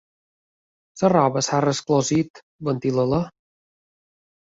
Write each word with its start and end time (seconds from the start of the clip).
La 1.03 1.11
roba 1.13 1.45
s'ha 1.49 1.61
resclosit: 1.67 2.45
ventila-la. 2.71 3.25